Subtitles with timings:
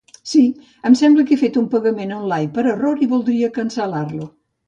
[0.29, 0.39] Sí,
[0.89, 4.31] em sembla que he fet un pagament online per error i voldria cancel·lar-lo.